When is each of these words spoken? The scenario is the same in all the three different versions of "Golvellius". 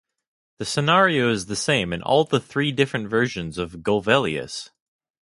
The 0.57 0.65
scenario 0.65 1.29
is 1.31 1.45
the 1.45 1.55
same 1.55 1.93
in 1.93 2.01
all 2.01 2.23
the 2.23 2.39
three 2.39 2.71
different 2.71 3.07
versions 3.07 3.59
of 3.59 3.81
"Golvellius". 3.83 4.71